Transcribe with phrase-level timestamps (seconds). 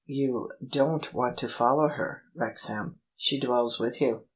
[0.07, 4.23] "You don't want to follow her, Wrexham: she dwells with you.